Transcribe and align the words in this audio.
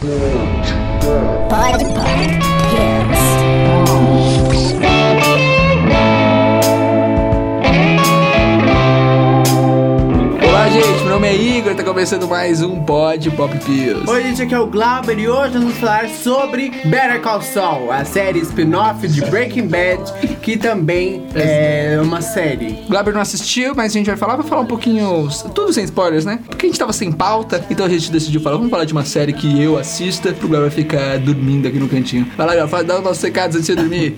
Pode, 0.00 1.84
Olá, 1.84 2.49
começando 11.90 12.28
mais 12.28 12.62
um 12.62 12.84
Pod 12.84 13.28
Pop 13.32 13.52
Pills. 13.64 14.08
Oi, 14.08 14.22
gente, 14.22 14.42
aqui 14.42 14.54
é 14.54 14.58
o 14.60 14.68
Glauber 14.68 15.18
e 15.18 15.28
hoje 15.28 15.54
nós 15.54 15.62
vamos 15.64 15.78
falar 15.78 16.08
sobre 16.08 16.70
Better 16.84 17.20
Call 17.20 17.42
Saul, 17.42 17.90
a 17.90 18.04
série 18.04 18.38
spin-off 18.38 19.08
de 19.08 19.20
Breaking 19.22 19.66
Bad, 19.66 20.00
que 20.40 20.56
também 20.56 21.26
é 21.34 21.98
uma 22.00 22.22
série. 22.22 22.84
O 22.86 22.90
Glauber 22.90 23.12
não 23.12 23.20
assistiu, 23.20 23.74
mas 23.74 23.90
a 23.90 23.98
gente 23.98 24.06
vai 24.06 24.16
falar, 24.16 24.36
vai 24.36 24.46
falar 24.46 24.60
um 24.60 24.66
pouquinho, 24.66 25.28
tudo 25.52 25.72
sem 25.72 25.82
spoilers, 25.82 26.24
né? 26.24 26.38
Porque 26.46 26.66
a 26.66 26.68
gente 26.68 26.78
tava 26.78 26.92
sem 26.92 27.10
pauta, 27.10 27.64
então 27.68 27.84
a 27.84 27.88
gente 27.88 28.12
decidiu 28.12 28.40
falar, 28.40 28.54
vamos 28.56 28.70
falar 28.70 28.84
de 28.84 28.92
uma 28.92 29.04
série 29.04 29.32
que 29.32 29.60
eu 29.60 29.76
assista, 29.76 30.32
pro 30.32 30.46
Glauber 30.46 30.70
ficar 30.70 31.18
dormindo 31.18 31.66
aqui 31.66 31.80
no 31.80 31.88
cantinho. 31.88 32.24
Vai 32.36 32.46
lá, 32.46 32.54
Glauber, 32.54 32.84
dá 32.84 32.98
os 32.98 33.04
nossos 33.04 33.22
recados 33.22 33.56
antes 33.56 33.66
de 33.66 33.74
dormir. 33.74 34.16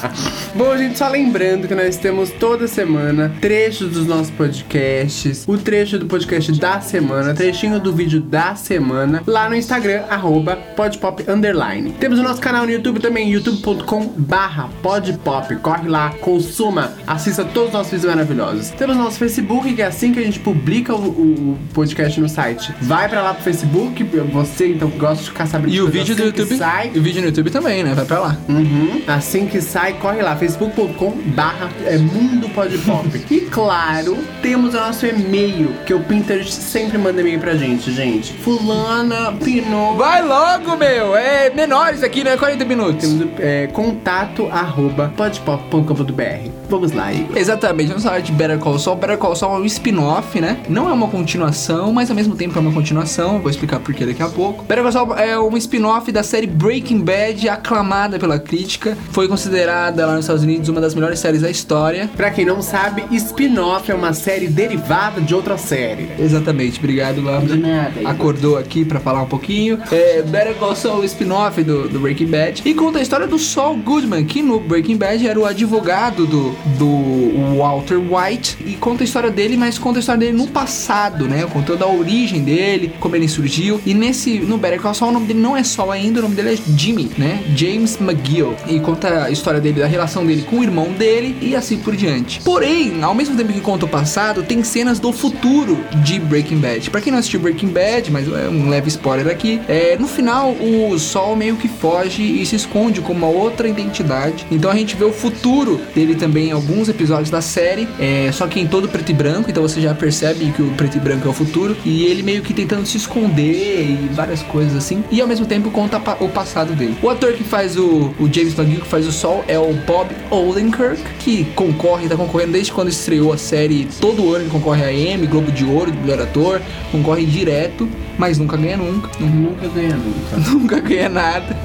Bom, 0.56 0.74
gente, 0.74 0.96
só 0.96 1.06
lembrando 1.06 1.68
que 1.68 1.74
nós 1.74 1.98
temos 1.98 2.30
toda 2.30 2.66
semana 2.66 3.30
trechos 3.42 3.90
dos 3.90 4.06
nossos 4.06 4.30
podcasts, 4.30 5.44
o 5.46 5.58
trecho 5.58 5.98
do 5.98 6.06
podcast 6.06 6.50
da 6.58 6.80
semana, 6.80 7.09
trechinho 7.34 7.80
do 7.80 7.92
vídeo 7.92 8.20
da 8.20 8.54
semana, 8.54 9.22
lá 9.26 9.48
no 9.48 9.54
Instagram, 9.56 10.02
arroba 10.08 10.56
podpop 10.76 11.24
underline. 11.30 11.92
Temos 11.92 12.18
o 12.18 12.22
nosso 12.22 12.40
canal 12.40 12.64
no 12.64 12.70
YouTube 12.72 13.00
também, 13.00 13.30
youtube.com 13.30 14.06
barra 14.16 14.68
podpop. 14.82 15.56
Corre 15.56 15.88
lá, 15.88 16.10
consuma, 16.20 16.92
assista 17.06 17.44
todos 17.44 17.68
os 17.68 17.74
nossos 17.74 17.92
vídeos 17.92 18.10
maravilhosos. 18.14 18.70
Temos 18.70 18.96
o 18.96 18.98
nosso 18.98 19.18
Facebook, 19.18 19.72
que 19.74 19.82
é 19.82 19.86
assim 19.86 20.12
que 20.12 20.18
a 20.20 20.22
gente 20.22 20.38
publica 20.40 20.94
o, 20.94 20.98
o- 20.98 21.58
podcast 21.74 22.20
no 22.20 22.28
site. 22.28 22.72
Vai 22.80 23.08
pra 23.08 23.22
lá 23.22 23.34
pro 23.34 23.42
Facebook, 23.42 24.02
você 24.32 24.68
então 24.72 24.90
que 24.90 24.98
gosta 24.98 25.22
de 25.24 25.30
ficar 25.30 25.46
sabendo 25.46 25.74
E 25.74 25.80
o 25.80 25.88
vídeo 25.88 26.14
do 26.14 26.22
assim 26.22 26.32
que 26.32 26.38
YouTube, 26.40 26.58
sai. 26.58 26.90
e 26.94 26.98
o 26.98 27.02
vídeo 27.02 27.20
no 27.20 27.28
YouTube 27.28 27.50
também, 27.50 27.82
né? 27.82 27.94
Vai 27.94 28.04
pra 28.04 28.18
lá. 28.20 28.36
Uhum. 28.48 29.02
Assim 29.06 29.46
que 29.46 29.60
sai, 29.60 29.94
corre 29.94 30.22
lá, 30.22 30.36
facebook.com 30.36 31.10
barra 31.34 31.68
é 31.86 31.98
Mundo 31.98 32.48
Pode 32.50 32.78
Pop. 32.78 33.08
e 33.30 33.40
claro, 33.42 34.16
temos 34.42 34.74
o 34.74 34.78
nosso 34.78 35.06
e-mail, 35.06 35.72
que 35.86 35.94
o 35.94 36.00
Pinterest 36.00 36.52
sempre 36.52 36.98
manda 37.00 37.20
e-mail 37.20 37.40
pra 37.40 37.54
gente, 37.54 37.90
gente. 37.92 38.32
Fulana, 38.34 39.32
Pinot. 39.32 39.96
Vai 39.96 40.22
logo, 40.22 40.76
meu! 40.76 41.16
É 41.16 41.50
menores 41.50 42.02
aqui, 42.02 42.22
né? 42.22 42.36
40 42.36 42.64
minutos. 42.64 43.08
Temos 43.08 43.28
é, 43.38 43.66
contato 43.68 44.48
arroba 44.50 45.12
podpop.com.br. 45.16 46.50
Vamos 46.68 46.92
lá, 46.92 47.12
Igor. 47.12 47.36
Exatamente, 47.36 47.88
vamos 47.88 48.04
falar 48.04 48.20
de 48.20 48.30
Better 48.30 48.58
Call 48.58 48.78
Saul. 48.78 48.96
Better 48.96 49.18
Call 49.18 49.34
Saul 49.34 49.56
é 49.56 49.58
um 49.60 49.64
spin-off, 49.64 50.40
né? 50.40 50.58
Não 50.68 50.88
é 50.88 50.92
uma 50.92 51.08
continuação, 51.08 51.92
mas 51.92 52.10
ao 52.10 52.16
mesmo 52.16 52.36
tempo 52.36 52.56
é 52.56 52.60
uma 52.60 52.72
continuação. 52.72 53.40
Vou 53.40 53.50
explicar 53.50 53.80
por 53.80 53.92
que 53.92 54.06
daqui 54.06 54.22
a 54.22 54.28
pouco. 54.28 54.64
Better 54.64 54.82
Call 54.84 54.92
Saul 54.92 55.14
é 55.16 55.38
um 55.38 55.56
spin-off 55.56 56.12
da 56.12 56.22
série 56.22 56.46
Breaking 56.46 57.00
Bad, 57.00 57.48
aclamada 57.48 58.18
pela 58.18 58.38
crítica. 58.38 58.96
Foi 59.10 59.26
considerada 59.26 60.06
lá 60.06 60.14
nos 60.14 60.26
Estados 60.26 60.44
Unidos 60.44 60.68
uma 60.68 60.80
das 60.80 60.94
melhores 60.94 61.18
séries 61.18 61.42
da 61.42 61.50
história. 61.50 62.08
Pra 62.16 62.30
quem 62.30 62.44
não 62.44 62.62
sabe, 62.62 63.04
spin-off 63.16 63.90
é 63.90 63.94
uma 63.94 64.12
série 64.12 64.46
derivada 64.46 65.20
de 65.20 65.34
outra 65.34 65.58
série. 65.58 66.10
Exatamente, 66.18 66.78
obrigado, 66.90 67.22
Glauber. 67.22 67.46
De 67.46 67.56
nada. 67.56 67.92
Acordou 68.04 68.58
aqui 68.58 68.84
pra 68.84 69.00
falar 69.00 69.22
um 69.22 69.26
pouquinho. 69.26 69.78
É, 69.90 70.22
Better 70.22 70.54
Call 70.54 70.74
Saul, 70.74 71.00
o 71.00 71.04
spin-off 71.04 71.62
do, 71.62 71.88
do 71.88 72.00
Breaking 72.00 72.26
Bad. 72.26 72.62
E 72.64 72.74
conta 72.74 72.98
a 72.98 73.02
história 73.02 73.26
do 73.26 73.38
Saul 73.38 73.76
Goodman, 73.76 74.24
que 74.24 74.42
no 74.42 74.58
Breaking 74.58 74.96
Bad 74.96 75.26
era 75.26 75.38
o 75.38 75.46
advogado 75.46 76.26
do, 76.26 76.50
do 76.78 77.56
Walter 77.56 77.98
White. 77.98 78.58
E 78.66 78.74
conta 78.74 79.02
a 79.02 79.04
história 79.04 79.30
dele, 79.30 79.56
mas 79.56 79.78
conta 79.78 79.98
a 79.98 80.00
história 80.00 80.18
dele 80.18 80.36
no 80.36 80.48
passado, 80.48 81.28
né? 81.28 81.46
Contando 81.52 81.84
a 81.84 81.88
origem 81.88 82.42
dele, 82.42 82.92
como 83.00 83.16
ele 83.16 83.28
surgiu. 83.28 83.80
E 83.86 83.94
nesse, 83.94 84.38
no 84.40 84.58
Better 84.58 84.80
Call 84.80 84.94
Saul, 84.94 85.10
o 85.10 85.14
nome 85.14 85.26
dele 85.26 85.40
não 85.40 85.56
é 85.56 85.62
Saul 85.62 85.92
ainda, 85.92 86.18
o 86.18 86.22
nome 86.22 86.34
dele 86.34 86.54
é 86.54 86.58
Jimmy, 86.76 87.10
né? 87.16 87.42
James 87.54 87.98
McGill. 88.00 88.54
E 88.66 88.80
conta 88.80 89.24
a 89.24 89.30
história 89.30 89.60
dele, 89.60 89.80
da 89.80 89.86
relação 89.86 90.26
dele 90.26 90.42
com 90.42 90.58
o 90.58 90.62
irmão 90.62 90.92
dele 90.92 91.36
e 91.40 91.54
assim 91.54 91.78
por 91.78 91.94
diante. 91.94 92.40
Porém, 92.42 93.02
ao 93.02 93.14
mesmo 93.14 93.36
tempo 93.36 93.52
que 93.52 93.60
conta 93.60 93.86
o 93.86 93.88
passado, 93.88 94.42
tem 94.42 94.62
cenas 94.64 94.98
do 94.98 95.12
futuro 95.12 95.78
de 96.02 96.18
Breaking 96.18 96.58
Bad. 96.58 96.79
Pra 96.88 97.00
quem 97.00 97.10
não 97.10 97.18
assistiu 97.18 97.40
Breaking 97.40 97.68
Bad, 97.68 98.10
mas 98.10 98.26
é 98.28 98.48
um 98.48 98.68
leve 98.68 98.88
spoiler 98.88 99.26
aqui, 99.26 99.60
é, 99.68 99.96
no 99.98 100.06
final 100.06 100.52
o 100.52 100.98
Sol 100.98 101.34
meio 101.36 101.56
que 101.56 101.68
foge 101.68 102.22
e 102.22 102.46
se 102.46 102.56
esconde 102.56 103.00
com 103.00 103.12
uma 103.12 103.26
outra 103.26 103.68
identidade. 103.68 104.46
Então 104.50 104.70
a 104.70 104.74
gente 104.74 104.96
vê 104.96 105.04
o 105.04 105.12
futuro 105.12 105.80
dele 105.94 106.14
também 106.14 106.48
em 106.48 106.52
alguns 106.52 106.88
episódios 106.88 107.30
da 107.30 107.40
série, 107.40 107.88
é, 107.98 108.30
só 108.32 108.46
que 108.46 108.60
em 108.60 108.66
todo 108.66 108.88
preto 108.88 109.10
e 109.10 109.14
branco, 109.14 109.50
então 109.50 109.62
você 109.62 109.80
já 109.80 109.94
percebe 109.94 110.52
que 110.52 110.62
o 110.62 110.70
preto 110.72 110.96
e 110.96 111.00
branco 111.00 111.26
é 111.26 111.30
o 111.30 111.34
futuro. 111.34 111.76
E 111.84 112.04
ele 112.04 112.22
meio 112.22 112.42
que 112.42 112.54
tentando 112.54 112.86
se 112.86 112.96
esconder 112.96 113.82
e 113.82 114.08
várias 114.12 114.42
coisas 114.42 114.76
assim. 114.76 115.02
E 115.10 115.20
ao 115.20 115.26
mesmo 115.26 115.46
tempo 115.46 115.70
conta 115.70 115.98
o 116.20 116.28
passado 116.28 116.74
dele. 116.74 116.96
O 117.02 117.08
ator 117.08 117.32
que 117.32 117.44
faz 117.44 117.76
o, 117.76 118.14
o 118.18 118.30
James 118.32 118.56
McGill, 118.58 118.80
que 118.80 118.86
faz 118.86 119.06
o 119.06 119.12
Sol, 119.12 119.44
é 119.48 119.58
o 119.58 119.72
Bob 119.86 120.08
Odenkirk, 120.30 121.02
que 121.18 121.44
concorre, 121.54 122.08
tá 122.08 122.16
concorrendo 122.16 122.52
desde 122.52 122.72
quando 122.72 122.88
estreou 122.88 123.32
a 123.32 123.38
série. 123.38 123.88
Todo 124.00 124.34
ano 124.34 124.44
ele 124.44 124.50
concorre 124.50 124.84
a 124.84 124.92
Emmy, 124.92 125.26
Globo 125.26 125.50
de 125.50 125.64
Ouro, 125.64 125.92
melhor 125.92 126.20
ator, 126.20 126.60
concorre 126.90 127.24
direto, 127.24 127.88
mas 128.18 128.38
nunca 128.38 128.56
ganha 128.56 128.76
nunca. 128.76 129.10
Nunca 129.20 129.68
ganha 129.68 129.96
nunca. 129.96 130.50
nunca 130.50 130.80
ganha 130.80 131.08
nada. 131.08 131.56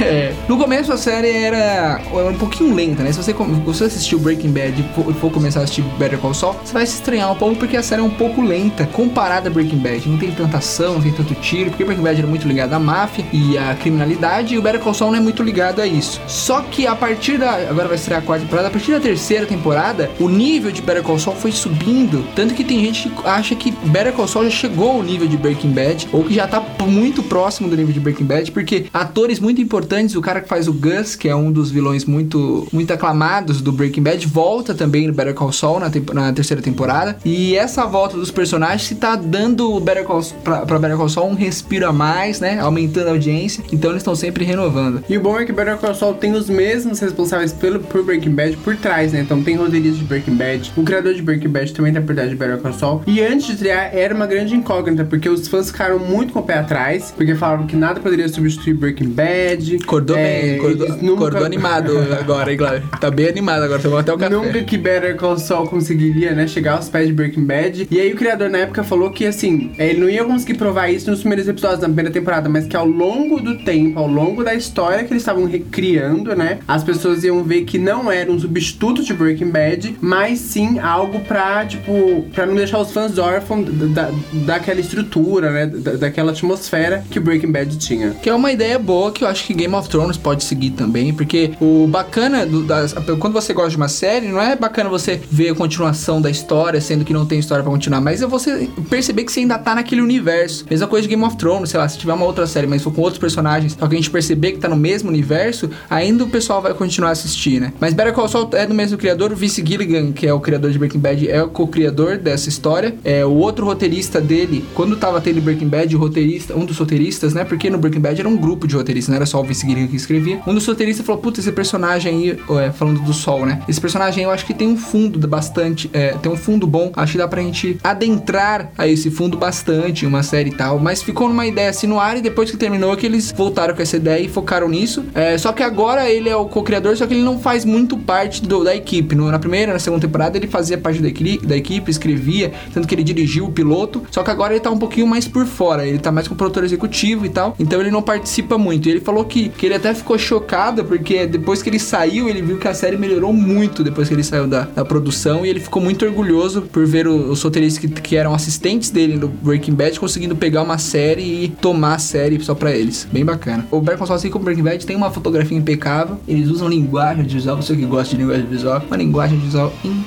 É, 0.00 0.32
no 0.48 0.56
começo 0.56 0.92
a 0.92 0.96
série 0.96 1.30
era, 1.30 2.00
era 2.12 2.28
um 2.28 2.34
pouquinho 2.34 2.74
lenta, 2.74 3.02
né? 3.02 3.12
Se 3.12 3.22
você, 3.22 3.32
você 3.32 3.84
assistiu 3.84 4.18
Breaking 4.18 4.50
Bad 4.50 4.80
e 4.80 4.94
for, 4.94 5.14
for 5.14 5.30
começar 5.30 5.60
a 5.60 5.62
assistir 5.64 5.82
Better 5.98 6.18
Call 6.18 6.34
Saul, 6.34 6.56
você 6.64 6.72
vai 6.72 6.86
se 6.86 6.94
estranhar 6.94 7.30
um 7.30 7.34
pouco 7.34 7.56
porque 7.56 7.76
a 7.76 7.82
série 7.82 8.00
é 8.00 8.04
um 8.04 8.10
pouco 8.10 8.40
lenta 8.42 8.86
comparada 8.86 9.48
a 9.48 9.52
Breaking 9.52 9.78
Bad. 9.78 10.08
Não 10.08 10.18
tem 10.18 10.30
tanta 10.32 10.58
ação, 10.58 10.94
não 10.94 11.02
tem 11.02 11.12
tanto 11.12 11.34
tiro, 11.36 11.70
porque 11.70 11.84
Breaking 11.84 12.04
Bad 12.04 12.18
era 12.18 12.26
muito 12.26 12.46
ligado 12.46 12.72
à 12.72 12.78
máfia 12.78 13.24
e 13.32 13.56
à 13.56 13.74
criminalidade 13.74 14.54
e 14.54 14.58
o 14.58 14.62
Better 14.62 14.80
Call 14.80 14.94
Saul 14.94 15.12
não 15.12 15.18
é 15.18 15.22
muito 15.22 15.42
ligado 15.42 15.80
a 15.80 15.86
isso. 15.86 16.20
Só 16.26 16.60
que 16.62 16.86
a 16.86 16.94
partir 16.94 17.38
da... 17.38 17.54
Agora 17.54 17.88
vai 17.88 17.96
estrear 17.96 18.20
a 18.20 18.24
quarta 18.24 18.44
temporada. 18.44 18.68
A 18.68 18.70
partir 18.70 18.92
da 18.92 19.00
terceira 19.00 19.46
temporada, 19.46 20.10
o 20.18 20.28
nível 20.28 20.72
de 20.72 20.82
Better 20.82 21.02
Call 21.02 21.18
Saul 21.18 21.36
foi 21.36 21.52
subindo. 21.52 22.24
Tanto 22.34 22.54
que 22.54 22.64
tem 22.64 22.80
gente 22.80 23.08
que 23.08 23.26
acha 23.26 23.54
que 23.54 23.70
Better 23.70 24.12
Call 24.12 24.26
Saul 24.26 24.44
já 24.44 24.50
chegou 24.54 24.92
ao 24.92 25.02
nível 25.02 25.26
de 25.26 25.36
Breaking 25.36 25.72
Bad 25.72 26.08
ou 26.12 26.24
que 26.24 26.34
já 26.34 26.46
tá 26.46 26.64
muito 26.86 27.22
próximo 27.22 27.68
do 27.68 27.76
nível 27.76 27.92
de 27.92 28.00
Breaking 28.00 28.24
Bad, 28.24 28.52
porque 28.52 28.86
atores 28.92 29.40
muito 29.40 29.60
importantes, 29.60 30.14
o 30.14 30.20
cara 30.20 30.40
que 30.40 30.48
faz 30.48 30.68
o 30.68 30.72
Gus, 30.72 31.16
que 31.16 31.28
é 31.28 31.34
um 31.34 31.50
dos 31.50 31.70
vilões 31.70 32.04
muito 32.04 32.66
muito 32.72 32.92
aclamados 32.92 33.60
do 33.60 33.72
Breaking 33.72 34.02
Bad, 34.02 34.26
volta 34.26 34.74
também 34.74 35.06
no 35.06 35.12
Better 35.12 35.34
Call 35.34 35.52
Saul 35.52 35.80
na, 35.80 35.90
na 36.12 36.32
terceira 36.32 36.62
temporada. 36.62 37.16
E 37.24 37.56
essa 37.56 37.84
volta 37.86 38.16
dos 38.16 38.30
personagens 38.30 38.82
se 38.82 38.94
tá 38.94 39.16
dando 39.16 39.78
Better 39.80 40.04
Call, 40.04 40.22
pra, 40.42 40.66
pra 40.66 40.78
Better 40.78 40.96
Call 40.96 41.08
Saul 41.08 41.30
um 41.30 41.34
respiro 41.34 41.88
a 41.88 41.92
mais, 41.92 42.40
né? 42.40 42.58
Aumentando 42.60 43.08
a 43.08 43.10
audiência. 43.10 43.64
Então 43.72 43.90
eles 43.90 44.00
estão 44.00 44.14
sempre 44.14 44.44
renovando. 44.44 45.02
E 45.08 45.16
o 45.16 45.20
bom 45.20 45.38
é 45.38 45.44
que 45.44 45.52
Better 45.52 45.76
Call 45.78 45.94
Saul 45.94 46.14
tem 46.14 46.32
os 46.32 46.48
mesmos 46.48 47.00
responsáveis 47.00 47.52
pelo, 47.52 47.80
por 47.80 48.04
Breaking 48.04 48.34
Bad 48.34 48.56
por 48.58 48.76
trás, 48.76 49.12
né? 49.12 49.20
Então 49.20 49.42
tem 49.42 49.56
roteirista 49.56 49.98
de 49.98 50.04
Breaking 50.04 50.34
Bad, 50.34 50.72
o 50.76 50.82
criador 50.82 51.14
de 51.14 51.22
Breaking 51.22 51.48
Bad 51.48 51.72
também 51.72 51.92
tá 51.92 52.00
por 52.00 52.14
trás 52.14 52.30
de 52.30 52.36
Better 52.36 52.58
Call 52.58 52.72
Saul. 52.72 53.02
E 53.06 53.22
antes 53.22 53.46
de 53.46 53.52
estrear, 53.52 53.90
era 53.92 54.14
uma 54.14 54.26
grande 54.26 54.43
incógnita, 54.52 55.04
porque 55.04 55.28
os 55.28 55.46
fãs 55.46 55.70
ficaram 55.70 55.98
muito 55.98 56.32
com 56.32 56.40
o 56.40 56.42
pé 56.42 56.54
atrás, 56.58 57.12
porque 57.16 57.34
falavam 57.34 57.66
que 57.66 57.76
nada 57.76 58.00
poderia 58.00 58.28
substituir 58.28 58.74
Breaking 58.74 59.10
Bad. 59.10 59.76
Acordou 59.82 60.16
É, 60.16 60.40
bem, 60.42 60.54
acordou, 60.56 60.88
nunca- 61.00 61.12
acordou 61.14 61.44
animado 61.44 61.92
agora, 62.18 62.50
hein, 62.50 62.56
Glauber? 62.58 62.82
Tá 63.00 63.10
bem 63.10 63.28
animado 63.28 63.62
agora, 63.62 63.80
tomou 63.80 63.98
até 63.98 64.12
o 64.12 64.18
café. 64.18 64.34
Nunca 64.34 64.62
que 64.64 64.76
Better 64.76 65.16
Call 65.16 65.38
Saul 65.38 65.68
conseguiria, 65.68 66.32
né, 66.32 66.46
chegar 66.46 66.76
aos 66.76 66.88
pés 66.88 67.06
de 67.06 67.12
Breaking 67.12 67.44
Bad. 67.44 67.86
E 67.90 68.00
aí 68.00 68.12
o 68.12 68.16
criador 68.16 68.50
na 68.50 68.58
época 68.58 68.82
falou 68.82 69.10
que, 69.10 69.26
assim, 69.26 69.70
ele 69.78 70.00
não 70.00 70.08
ia 70.08 70.24
conseguir 70.24 70.54
provar 70.54 70.88
isso 70.88 71.10
nos 71.10 71.20
primeiros 71.20 71.46
episódios 71.46 71.80
da 71.80 71.86
primeira 71.86 72.10
temporada, 72.10 72.48
mas 72.48 72.66
que 72.66 72.76
ao 72.76 72.86
longo 72.86 73.40
do 73.40 73.58
tempo, 73.58 73.98
ao 73.98 74.08
longo 74.08 74.42
da 74.42 74.54
história 74.54 75.04
que 75.04 75.12
eles 75.12 75.22
estavam 75.22 75.44
recriando, 75.44 76.34
né, 76.34 76.58
as 76.66 76.82
pessoas 76.82 77.22
iam 77.24 77.42
ver 77.44 77.62
que 77.64 77.78
não 77.78 78.10
era 78.10 78.30
um 78.30 78.38
substituto 78.38 79.02
de 79.02 79.12
Breaking 79.14 79.50
Bad, 79.50 79.96
mas 80.00 80.38
sim 80.38 80.78
algo 80.78 81.20
pra, 81.20 81.64
tipo, 81.66 82.24
pra 82.34 82.46
não 82.46 82.54
deixar 82.54 82.78
os 82.80 82.90
fãs 82.92 83.18
órfãos 83.18 83.66
da, 83.92 84.10
daquela 84.32 84.80
estrutura, 84.80 85.50
né, 85.50 85.66
da, 85.66 85.92
daquela 85.92 86.32
atmosfera 86.32 87.04
que 87.10 87.20
Breaking 87.20 87.52
Bad 87.52 87.76
tinha. 87.78 88.10
Que 88.10 88.30
é 88.30 88.34
uma 88.34 88.52
ideia 88.52 88.78
boa 88.78 89.12
que 89.12 89.24
eu 89.24 89.28
acho 89.28 89.44
que 89.44 89.54
Game 89.54 89.74
of 89.74 89.88
Thrones 89.88 90.16
pode 90.16 90.44
seguir 90.44 90.70
também, 90.70 91.12
porque 91.12 91.52
o 91.60 91.86
bacana 91.86 92.46
do, 92.46 92.62
das, 92.62 92.94
quando 93.18 93.32
você 93.32 93.52
gosta 93.52 93.70
de 93.70 93.76
uma 93.76 93.88
série, 93.88 94.28
não 94.28 94.40
é 94.40 94.56
bacana 94.56 94.88
você 94.88 95.20
ver 95.30 95.50
a 95.50 95.54
continuação 95.54 96.20
da 96.20 96.30
história, 96.30 96.80
sendo 96.80 97.04
que 97.04 97.12
não 97.12 97.26
tem 97.26 97.38
história 97.38 97.62
pra 97.62 97.72
continuar, 97.72 98.00
mas 98.00 98.22
é 98.22 98.26
você 98.26 98.68
perceber 98.88 99.24
que 99.24 99.32
você 99.32 99.40
ainda 99.40 99.58
tá 99.58 99.74
naquele 99.74 100.00
universo. 100.00 100.64
Mesma 100.68 100.86
coisa 100.86 101.02
de 101.02 101.08
Game 101.08 101.24
of 101.24 101.36
Thrones, 101.36 101.70
sei 101.70 101.80
lá, 101.80 101.88
se 101.88 101.98
tiver 101.98 102.12
uma 102.12 102.24
outra 102.24 102.46
série, 102.46 102.66
mas 102.66 102.82
for 102.82 102.92
com 102.92 103.02
outros 103.02 103.18
personagens, 103.18 103.76
só 103.78 103.86
que 103.86 103.94
a 103.94 103.96
gente 103.98 104.10
perceber 104.10 104.52
que 104.52 104.58
tá 104.58 104.68
no 104.68 104.76
mesmo 104.76 105.08
universo, 105.08 105.70
ainda 105.88 106.24
o 106.24 106.28
pessoal 106.28 106.60
vai 106.60 106.74
continuar 106.74 107.10
a 107.10 107.12
assistir, 107.12 107.60
né? 107.60 107.72
Mas 107.80 107.92
Better 107.92 108.12
Call 108.12 108.28
Saul 108.28 108.48
é 108.52 108.66
do 108.66 108.74
mesmo 108.74 108.96
criador, 108.98 109.32
o 109.32 109.36
Vince 109.36 109.64
Gilligan, 109.64 110.12
que 110.12 110.26
é 110.26 110.32
o 110.32 110.40
criador 110.40 110.70
de 110.70 110.78
Breaking 110.78 110.98
Bad, 110.98 111.30
é 111.30 111.42
o 111.42 111.48
co-criador 111.48 112.18
dessa 112.18 112.48
história. 112.48 112.94
É 113.04 113.24
o 113.24 113.32
outro 113.32 113.66
roteirista 113.66 114.13
dele, 114.20 114.64
quando 114.74 114.96
tava 114.96 115.20
tendo 115.20 115.40
Breaking 115.40 115.68
Bad, 115.68 115.94
o 115.94 115.98
roteirista, 115.98 116.56
um 116.56 116.64
dos 116.64 116.78
roteiristas, 116.78 117.34
né? 117.34 117.44
Porque 117.44 117.70
no 117.70 117.78
Breaking 117.78 118.00
Bad 118.00 118.20
era 118.20 118.28
um 118.28 118.36
grupo 118.36 118.66
de 118.66 118.74
roteiristas, 118.74 119.08
não 119.08 119.16
era 119.16 119.26
só 119.26 119.40
o 119.40 119.44
Vince 119.44 119.66
Gilligan 119.66 119.86
que 119.86 119.96
escrevia. 119.96 120.40
Um 120.46 120.54
dos 120.54 120.66
roteiristas 120.66 121.04
falou: 121.04 121.20
Puta, 121.20 121.40
esse 121.40 121.52
personagem 121.52 122.12
aí, 122.12 122.38
é, 122.60 122.72
falando 122.72 123.00
do 123.00 123.12
Sol, 123.12 123.46
né? 123.46 123.62
Esse 123.68 123.80
personagem 123.80 124.24
eu 124.24 124.30
acho 124.30 124.44
que 124.44 124.54
tem 124.54 124.68
um 124.68 124.76
fundo 124.76 125.26
bastante, 125.26 125.90
é, 125.92 126.12
tem 126.12 126.30
um 126.30 126.36
fundo 126.36 126.66
bom. 126.66 126.92
Acho 126.96 127.12
que 127.12 127.18
dá 127.18 127.28
pra 127.28 127.42
gente 127.42 127.78
adentrar 127.82 128.70
a 128.76 128.86
esse 128.86 129.10
fundo 129.10 129.36
bastante 129.36 130.06
uma 130.06 130.22
série 130.22 130.50
e 130.50 130.54
tal. 130.54 130.78
Mas 130.78 131.02
ficou 131.02 131.28
numa 131.28 131.46
ideia 131.46 131.70
assim 131.70 131.86
no 131.86 131.98
ar 131.98 132.16
e 132.16 132.20
depois 132.20 132.50
que 132.50 132.56
terminou 132.56 132.96
que 132.96 133.06
eles 133.06 133.32
voltaram 133.32 133.74
com 133.74 133.82
essa 133.82 133.96
ideia 133.96 134.22
e 134.22 134.28
focaram 134.28 134.68
nisso. 134.68 135.04
É, 135.14 135.36
só 135.38 135.52
que 135.52 135.62
agora 135.62 136.10
ele 136.10 136.28
é 136.28 136.36
o 136.36 136.46
co-criador, 136.46 136.96
só 136.96 137.06
que 137.06 137.14
ele 137.14 137.22
não 137.22 137.38
faz 137.38 137.64
muito 137.64 137.96
parte 137.96 138.42
do, 138.42 138.64
da 138.64 138.74
equipe. 138.74 139.14
No, 139.14 139.30
na 139.30 139.38
primeira, 139.38 139.72
na 139.72 139.78
segunda 139.78 140.06
temporada, 140.06 140.36
ele 140.36 140.46
fazia 140.46 140.78
parte 140.78 141.00
da, 141.00 141.08
da 141.46 141.56
equipe, 141.56 141.90
escrevia, 141.90 142.52
tanto 142.72 142.86
que 142.86 142.94
ele 142.94 143.02
dirigiu 143.02 143.46
o 143.46 143.52
piloto. 143.52 144.02
Só 144.10 144.22
que 144.22 144.30
agora 144.30 144.52
ele 144.52 144.60
tá 144.60 144.70
um 144.70 144.78
pouquinho 144.78 145.06
mais 145.06 145.26
por 145.26 145.46
fora. 145.46 145.86
Ele 145.86 145.98
tá 145.98 146.12
mais 146.12 146.28
com 146.28 146.34
o 146.34 146.36
produtor 146.36 146.64
executivo 146.64 147.26
e 147.26 147.28
tal. 147.28 147.54
Então 147.58 147.80
ele 147.80 147.90
não 147.90 148.02
participa 148.02 148.58
muito. 148.58 148.88
E 148.88 148.92
ele 148.92 149.00
falou 149.00 149.24
que, 149.24 149.48
que 149.48 149.66
ele 149.66 149.74
até 149.74 149.94
ficou 149.94 150.18
chocado 150.18 150.84
porque 150.84 151.26
depois 151.26 151.62
que 151.62 151.68
ele 151.68 151.78
saiu, 151.78 152.28
ele 152.28 152.42
viu 152.42 152.58
que 152.58 152.68
a 152.68 152.74
série 152.74 152.96
melhorou 152.96 153.32
muito 153.32 153.82
depois 153.82 154.08
que 154.08 154.14
ele 154.14 154.24
saiu 154.24 154.46
da, 154.46 154.62
da 154.62 154.84
produção. 154.84 155.44
E 155.44 155.48
ele 155.48 155.60
ficou 155.60 155.82
muito 155.82 156.04
orgulhoso 156.04 156.62
por 156.62 156.86
ver 156.86 157.06
o, 157.06 157.30
os 157.30 157.42
roteiristas 157.42 157.78
que, 157.78 157.88
que 157.88 158.16
eram 158.16 158.34
assistentes 158.34 158.90
dele 158.90 159.16
no 159.16 159.28
Breaking 159.28 159.74
Bad 159.74 159.98
conseguindo 159.98 160.36
pegar 160.36 160.62
uma 160.62 160.78
série 160.78 161.44
e 161.44 161.48
tomar 161.48 161.94
a 161.94 161.98
série 161.98 162.40
só 162.40 162.54
pra 162.54 162.72
eles. 162.72 163.06
Bem 163.10 163.24
bacana. 163.24 163.66
O 163.70 163.80
Better 163.80 164.06
Saul, 164.06 164.16
assim 164.16 164.30
como 164.30 164.44
Breaking 164.44 164.62
Bad, 164.62 164.86
tem 164.86 164.96
uma 164.96 165.10
fotografia 165.10 165.56
impecável. 165.56 166.18
Eles 166.26 166.48
usam 166.48 166.68
linguagem 166.68 167.24
visual, 167.24 167.56
você 167.56 167.74
que 167.74 167.84
gosta 167.84 168.14
de 168.14 168.22
linguagem 168.22 168.46
visual, 168.46 168.82
uma 168.86 168.96
linguagem 168.96 169.38
visual 169.38 169.72
impecável, 169.84 170.03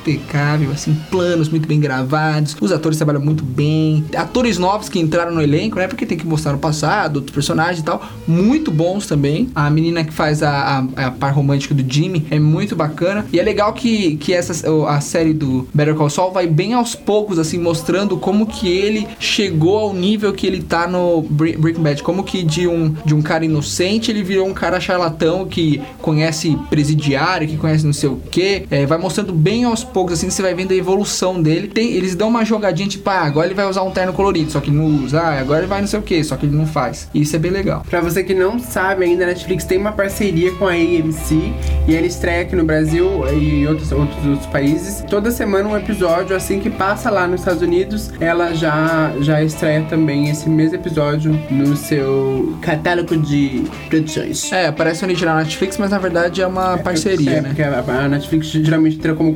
assim, 0.74 0.98
planos 1.12 1.50
muito 1.50 1.68
bem 1.68 1.80
gravados. 1.80 2.56
Os 2.60 2.72
atores 2.72 2.98
trabalham 2.98 3.22
muito 3.22 3.44
bem. 3.44 4.06
Atores 4.16 4.58
novos 4.58 4.90
que 4.90 5.00
entraram 5.00 5.34
no 5.34 5.42
elenco, 5.42 5.78
né? 5.78 5.88
Porque 5.88 6.06
tem 6.06 6.18
que 6.18 6.26
mostrar 6.26 6.56
o 6.56 6.60
passado, 6.60 7.18
outros 7.18 7.34
personagens 7.34 7.80
e 7.80 7.84
tal. 7.84 8.02
Muito 8.28 8.72
bons 8.72 9.08
também. 9.08 9.50
A 9.54 9.70
menina 9.70 10.04
que 10.04 10.14
faz 10.14 10.42
a, 10.42 10.86
a, 10.96 11.08
a 11.08 11.12
par 11.12 11.34
romântica 11.34 11.74
do 11.74 11.84
Jimmy 11.92 12.26
é 12.30 12.40
muito 12.40 12.76
bacana. 12.76 13.26
E 13.32 13.40
é 13.40 13.44
legal 13.44 13.74
que, 13.74 14.18
que 14.18 14.34
essa, 14.34 14.54
a 14.88 15.02
série 15.02 15.34
do 15.34 15.68
Better 15.74 15.96
Call 15.96 16.10
Saul 16.10 16.32
vai 16.32 16.48
bem 16.48 16.74
aos 16.74 16.96
poucos, 16.96 17.40
assim, 17.40 17.58
mostrando 17.58 18.18
como 18.18 18.46
que 18.46 18.70
ele 18.70 19.08
chegou 19.20 19.78
ao 19.78 19.94
nível 19.94 20.34
que 20.34 20.48
ele 20.48 20.62
tá 20.62 20.88
no 20.88 21.22
Breaking 21.22 21.82
Bad. 21.82 22.04
Como 22.04 22.24
que 22.24 22.44
de 22.44 22.68
um, 22.68 22.94
de 23.06 23.14
um 23.14 23.22
cara 23.22 23.46
inocente 23.46 24.12
ele 24.12 24.24
virou 24.24 24.48
um 24.48 24.54
cara 24.54 24.80
charlatão 24.80 25.46
que 25.46 25.82
conhece 26.02 26.58
presidiário, 26.70 27.48
que 27.48 27.58
conhece 27.58 27.86
não 27.86 27.94
sei 27.94 28.10
o 28.10 28.18
que. 28.18 28.66
É, 28.70 28.86
vai 28.86 28.98
mostrando 28.98 29.34
bem 29.34 29.64
aos 29.64 29.84
poucos, 29.84 29.97
assim, 30.14 30.30
você 30.30 30.42
vai 30.42 30.54
vendo 30.54 30.72
a 30.72 30.76
evolução 30.76 31.42
dele. 31.42 31.68
Tem, 31.68 31.94
eles 31.94 32.16
dão 32.16 32.28
uma 32.28 32.44
jogadinha 32.46 32.88
tipo, 32.88 33.10
ah, 33.10 33.22
agora 33.22 33.48
ele 33.48 33.56
vai 33.56 33.68
usar 33.68 33.84
um 33.84 33.92
terno 33.92 34.14
colorido, 34.14 34.52
só 34.52 34.60
que 34.60 34.72
não 34.72 34.86
usa. 34.86 35.22
Ah, 35.22 35.40
agora 35.40 35.60
ele 35.60 35.68
vai 35.68 35.82
não 35.82 35.88
sei 35.88 36.00
o 36.00 36.04
que, 36.04 36.24
só 36.24 36.36
que 36.36 36.46
ele 36.46 36.56
não 36.56 36.66
faz. 36.66 37.10
Isso 37.14 37.36
é 37.36 37.40
bem 37.40 37.52
legal. 37.52 37.84
Pra 37.90 38.02
você 38.02 38.24
que 38.24 38.34
não 38.34 38.60
sabe 38.60 39.06
ainda, 39.06 39.24
a 39.24 39.28
Netflix 39.28 39.66
tem 39.66 39.78
uma 39.78 39.92
parceria 39.92 40.52
com 40.54 40.68
a 40.68 40.72
AMC 40.72 41.54
e 41.88 41.96
ela 41.96 42.06
estreia 42.06 42.42
aqui 42.42 42.56
no 42.56 42.64
Brasil 42.64 43.08
e 43.36 43.68
outros, 43.68 43.92
outros, 43.92 44.26
outros 44.26 44.46
países. 44.48 45.04
Toda 45.10 45.32
semana 45.32 45.68
um 45.70 45.78
episódio, 45.78 46.36
assim 46.36 46.60
que 46.60 46.70
passa 46.70 47.10
lá 47.10 47.28
nos 47.28 47.42
Estados 47.42 47.62
Unidos, 47.62 48.12
ela 48.20 48.54
já, 48.54 49.14
já 49.22 49.44
estreia 49.44 49.82
também 49.84 50.30
esse 50.30 50.50
mesmo 50.50 50.76
episódio 50.76 51.40
no 51.50 51.76
seu 51.76 52.58
catálogo 52.62 53.18
de 53.18 53.64
produções. 53.90 54.52
É, 54.52 54.68
aparece 54.68 55.04
original 55.04 55.36
na 55.36 55.44
Netflix, 55.44 55.78
mas 55.78 55.92
na 55.92 55.98
verdade 55.98 56.42
é 56.42 56.48
uma 56.48 56.78
parceria, 56.78 57.32
é, 57.32 57.42
né? 57.42 57.50
porque 57.50 57.62
a, 57.62 57.80
a 57.80 58.08
Netflix 58.08 58.48
geralmente 58.48 58.98
entra 58.98 59.14
como 59.14 59.34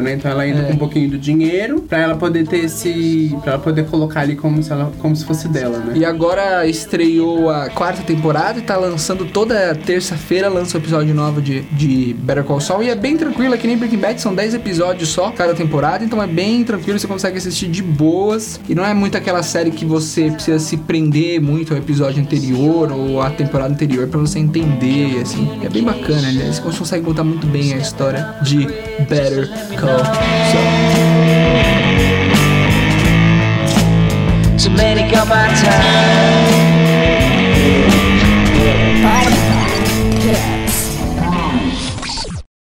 né? 0.00 0.14
Então 0.14 0.30
ela 0.30 0.46
entra 0.46 0.62
É. 0.62 0.66
com 0.68 0.72
um 0.74 0.76
pouquinho 0.78 1.10
do 1.10 1.18
dinheiro 1.18 1.80
pra 1.80 1.98
ela 1.98 2.16
poder 2.16 2.46
ter 2.46 2.64
esse. 2.64 3.36
pra 3.42 3.52
ela 3.54 3.62
poder 3.62 3.86
colocar 3.86 4.20
ali 4.20 4.34
como 4.36 4.62
se, 4.62 4.72
ela, 4.72 4.92
como 4.98 5.14
se 5.14 5.24
fosse 5.24 5.48
dela, 5.48 5.78
né? 5.78 5.92
E 5.96 6.04
agora 6.04 6.66
estreou 6.66 7.50
a 7.50 7.68
quarta 7.70 8.02
temporada 8.02 8.58
e 8.58 8.62
tá 8.62 8.76
lançando 8.76 9.24
toda 9.26 9.74
terça-feira, 9.74 10.48
lança 10.48 10.76
um 10.76 10.80
episódio 10.80 11.14
novo 11.14 11.40
de, 11.42 11.62
de 11.72 12.14
Better 12.18 12.44
Call 12.44 12.60
Saul. 12.60 12.82
E 12.82 12.88
é 12.90 12.94
bem 12.94 13.16
tranquilo, 13.16 13.54
é 13.54 13.58
que 13.58 13.66
nem 13.66 13.76
Breaking 13.76 13.98
Bad, 13.98 14.20
são 14.20 14.34
10 14.34 14.54
episódios 14.54 15.08
só 15.10 15.30
cada 15.30 15.54
temporada, 15.54 16.04
então 16.04 16.22
é 16.22 16.26
bem 16.26 16.64
tranquilo, 16.64 16.98
você 16.98 17.06
consegue 17.06 17.36
assistir 17.38 17.68
de 17.68 17.82
boas. 17.82 18.60
E 18.68 18.74
não 18.74 18.84
é 18.84 18.94
muito 18.94 19.16
aquela 19.16 19.42
série 19.42 19.70
que 19.70 19.84
você 19.84 20.30
precisa 20.30 20.58
se 20.58 20.76
prender 20.76 21.40
muito 21.40 21.72
ao 21.72 21.78
episódio 21.78 22.20
anterior 22.22 22.92
ou 22.92 23.20
à 23.20 23.30
temporada 23.30 23.72
anterior 23.72 24.06
pra 24.08 24.20
você 24.20 24.38
entender, 24.38 25.20
assim. 25.22 25.48
É 25.62 25.68
bem 25.68 25.82
bacana, 25.84 26.32
né? 26.32 26.44
Eles 26.44 26.58
conseguem 26.58 27.04
contar 27.04 27.24
muito 27.24 27.46
bem 27.46 27.72
a 27.74 27.76
história 27.78 28.36
de 28.42 28.66
Better 29.08 29.48
cool. 29.74 29.98
So. 29.98 30.60
so 34.58 34.70
many 34.70 35.10
got 35.10 35.28
my 35.28 35.48
time. 35.48 36.15